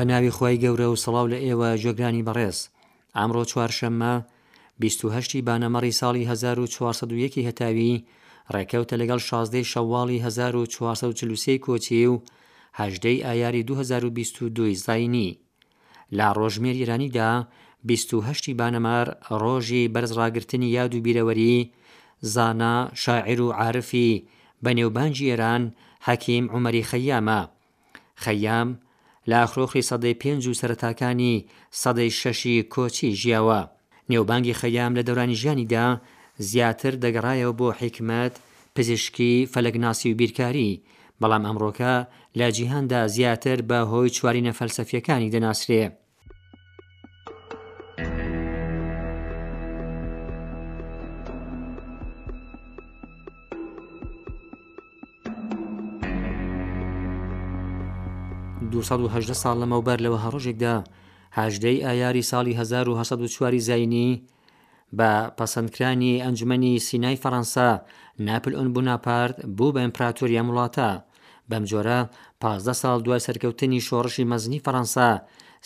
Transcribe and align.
ناوی 0.04 0.30
خۆی 0.36 0.60
گەورە 0.62 0.86
و 0.90 0.96
سەڵاو 1.04 1.26
لە 1.32 1.38
ئێوە 1.44 1.68
جێگرانی 1.82 2.26
بەڕێز 2.28 2.58
ئامڕۆ 3.16 3.42
چوارشەممە 3.50 4.14
28 4.78 5.42
بانەمەڕی 5.46 5.92
ساڵی 6.00 6.24
1940 6.24 7.44
هەتاوی 7.48 7.94
ڕێکەوتە 8.54 8.94
لەگەڵ 9.02 9.20
16 9.28 9.60
شەواڵی 9.72 10.18
1940 10.24 11.64
کۆچی 11.64 12.06
و 12.12 12.22
هەژدەی 12.78 13.24
ئایاری 13.26 13.62
2022 13.68 14.74
زاینی 14.86 15.30
لە 16.18 16.28
ڕۆژمێر 16.38 16.76
ئێرانیدا 16.80 17.30
28 17.92 18.54
بانەمار 18.60 19.06
ڕۆژی 19.42 19.90
بەرزڕاگررتنی 19.94 20.68
یاد 20.76 20.92
و 20.94 21.02
بیرەوەری 21.06 21.58
زانا 22.32 22.74
شاعر 23.02 23.38
و 23.44 23.54
عاعرفی 23.58 24.10
بە 24.64 24.70
نێوبانجی 24.78 25.30
ئێران 25.30 25.62
حەکیم 26.06 26.44
عمەری 26.54 26.88
خەیامە 26.90 27.40
خەیام 28.24 28.68
لاخرۆخی 29.30 29.86
سەدەی 29.90 30.18
پێنج 30.22 30.42
و 30.46 30.56
سەرتاکانی 30.60 31.36
سەدەی 31.80 32.10
شەشی 32.20 32.56
کۆچی 32.74 33.10
ژیاوە 33.22 33.60
نێوبانگی 34.10 34.58
خەیام 34.60 34.92
لە 34.98 35.02
دەورانی 35.08 35.38
ژیانیدا 35.42 35.86
زیاتر 36.50 36.92
دەگەڕایەوە 37.04 37.56
بۆ 37.58 37.68
حیکمت 37.80 38.34
پزیشکی 38.74 39.48
فەلەگناسی 39.52 40.10
و 40.12 40.16
بیرکاری 40.20 40.70
بەڵام 41.20 41.42
ئەمڕۆکە 41.46 41.94
لە 42.38 42.46
جیهاندا 42.56 43.00
زیاتر 43.16 43.58
بە 43.68 43.78
هۆی 43.90 44.12
چوارینە 44.16 44.52
فەلسەفیەکانی 44.58 45.32
دەناسرێ. 45.34 45.84
ه 59.14 59.18
ساڵ 59.42 59.56
لەمەوبەر 59.62 59.98
لەوە 60.04 60.18
هەڕۆژێکدا 60.24 60.76
هاژدەی 61.38 61.82
ئایاری 61.86 62.28
ساڵی 62.30 62.54
1940 62.60 63.58
زینی 63.68 64.10
بە 64.98 65.10
پەسەندکرانی 65.38 66.22
ئەنجومی 66.24 66.72
سینای 66.88 67.20
فەەنسا 67.24 67.68
ناپل 68.26 68.52
ئۆن 68.58 68.68
بووناپارت 68.74 69.36
بوو 69.56 69.72
بە 69.74 69.80
ئەمپراتوریا 69.84 70.42
وڵاتە 70.48 70.90
بەم 71.50 71.64
جۆرە 71.70 71.98
پازدە 72.42 72.74
ساڵ 72.82 72.96
دوای 73.04 73.24
سەرکەوتنی 73.26 73.80
شۆڕشی 73.88 74.28
مەزنی 74.32 74.62
فەەنسا 74.64 75.08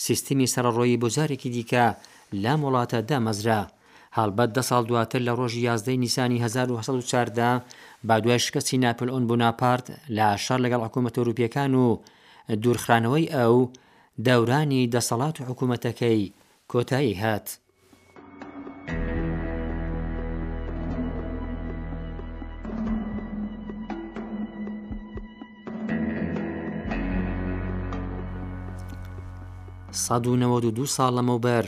سیستمی 0.06 0.50
سەرڕۆیی 0.54 1.00
بۆجارێکی 1.02 1.50
دیکە 1.56 1.86
لام 2.42 2.60
وڵاتە 2.66 2.98
دامەزرا 3.10 3.62
هەڵبەت 4.18 4.50
ده 4.56 4.62
ساڵ 4.70 4.82
دواتر 4.90 5.20
لە 5.28 5.32
ڕۆژی 5.38 5.64
یاازدەی 5.68 6.00
نیسانی 6.04 6.38
1940دا 6.44 7.50
با 8.08 8.16
دوای 8.24 8.38
شکستی 8.46 8.80
ناپلئۆن 8.84 9.24
بناپارت 9.30 9.86
لە 10.16 10.26
شار 10.44 10.58
لەگەڵ 10.64 10.80
حکوومەت 10.86 11.14
ئەوروپیەکان 11.18 11.72
و 11.82 11.86
دوورخرانەوەی 12.62 13.32
ئەو 13.36 13.56
دەورانی 14.26 14.90
دەسەڵات 14.94 15.36
و 15.38 15.44
حکوومەتەکەی 15.50 16.22
کۆتایی 16.72 17.14
هات. 17.22 17.46
1992 29.96 30.86
ساڵ 30.96 31.10
لەمەوبەر 31.18 31.64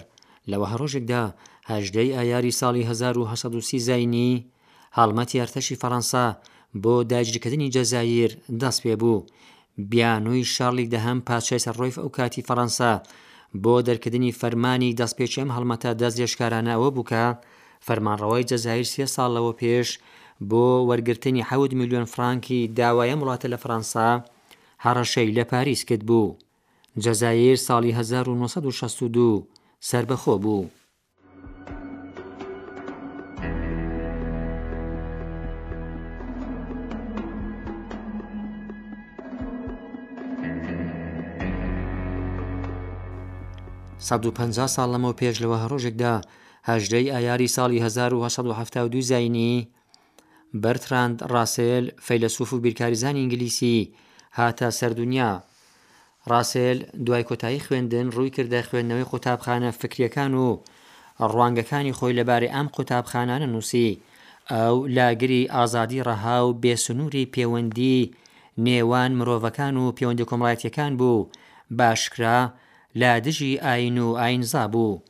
لەوە 0.51 0.67
هەڕۆژێکدا 0.73 1.23
هەژدەی 1.71 2.15
ئایاری 2.17 2.57
ساڵی 2.61 2.83
1970 2.91 3.81
زینی 3.89 4.33
هەڵمەتی 4.99 5.41
ئەرتەشی 5.41 5.81
فەەنسا 5.83 6.25
بۆ 6.83 6.95
داگیرکردنی 7.13 7.73
جەزایر 7.77 8.31
دەست 8.61 8.81
پێ 8.85 8.95
بوو 9.03 9.27
بیانووی 9.91 10.49
شارلی 10.55 10.91
دەهەم 10.95 11.19
پاچای 11.29 11.63
سەرڕۆیف 11.67 11.97
ئەو 12.01 12.09
کاتی 12.17 12.47
فەەنسا 12.49 12.93
بۆ 13.63 13.75
دەرکردنی 13.89 14.37
فەرمانی 14.41 14.97
دەستپێچێم 15.01 15.49
هەڵمەتە 15.57 15.91
دەستێشکارانەوە 16.03 16.89
بووکە 16.97 17.27
فەرمانڕەوەی 17.87 18.47
جەزایر 18.51 18.87
سێ 18.95 19.05
ساڵەوە 19.17 19.53
پێش 19.61 19.89
بۆ 20.51 20.65
وەرگرتنی 20.91 21.47
حەود 21.49 21.73
میلیۆن 21.81 22.07
فرانکی 22.15 22.61
داوایە 22.79 23.17
وڵاتە 23.21 23.47
لە 23.53 23.59
فەەنسا 23.65 24.09
هەڕەشەی 24.85 25.35
لە 25.39 25.45
پاریس 25.51 25.83
کرد 25.89 26.05
بوو. 26.09 26.29
جەزایر 27.05 27.57
ساڵی 27.67 27.91
1962 27.93 29.25
سربەخۆ 29.91 30.37
بوو. 30.43 30.61
ساڵ 44.05 44.89
لەمەوە 44.95 45.19
پێش 45.21 45.37
لەوە 45.43 45.57
هەڕۆژێکدا 45.63 46.15
هەژدەی 46.69 47.11
ئایاری 47.15 47.49
ساڵی 47.57 47.79
1970 47.85 49.01
زینی 49.11 49.55
بەرتراند 50.63 51.17
ڕاسێل 51.33 51.85
فەیلسوف 52.07 52.51
و 52.53 52.61
بیرکاریزان 52.63 53.17
ئینگلیسی 53.17 53.95
هاتە 54.37 54.69
سەردونیا 54.79 55.31
ڕاسێل 56.33 56.79
دوای 57.07 57.25
کۆتایی 57.29 57.65
خوێندن 57.67 58.07
ڕووی 58.15 58.35
کردە 58.37 58.61
خوێندنەوەی 58.69 59.09
قوتابخانە 59.11 59.71
فکریەکان 59.81 60.33
و 60.45 60.49
ڕوانگەکانی 61.31 61.97
خۆی 61.99 62.17
لەبارەی 62.19 62.53
ئەم 62.55 62.69
قوتابخانانە 62.77 63.47
نووسی 63.55 63.89
ئەو 64.53 64.77
لاگری 64.97 65.49
ئازادی 65.55 66.05
ڕەها 66.09 66.37
و 66.47 66.57
بێسنووری 66.63 67.31
پەیوەندی 67.35 67.99
نێوان 68.67 69.11
مرۆڤەکان 69.19 69.75
و 69.83 69.93
پەیوەندی 69.97 70.29
کۆمڕایەتەکان 70.31 70.93
بوو 71.01 71.29
باشکرا 71.79 72.39
لا 73.01 73.13
دژی 73.27 73.53
ئاین 73.65 73.97
و 74.05 74.09
ئاینزا 74.21 74.65
بوو 74.73 75.03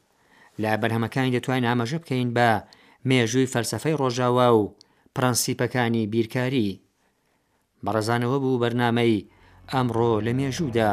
لا 0.63 0.73
بەرهەمەکانی 0.81 1.35
دەتوانین 1.37 1.69
ئاماژە 1.69 1.99
بکەین 2.03 2.29
بە 2.37 2.51
مێژووی 3.09 3.51
فەلسفەی 3.55 3.99
ڕۆژاوا 4.01 4.49
و 4.59 4.61
پرەنسیپەکانی 5.17 6.03
بیرکاری 6.13 6.71
بەڕزانەوە 7.85 8.37
بوو 8.43 8.61
بەرنمەی 8.63 9.15
ئەمڕۆ 9.75 10.13
لە 10.25 10.33
مێژوودا. 10.39 10.91